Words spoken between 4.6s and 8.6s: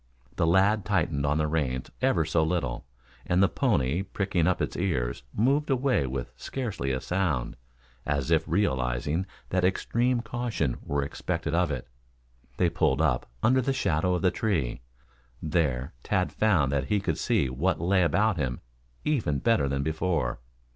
ears moved away with scarcely a sound, as if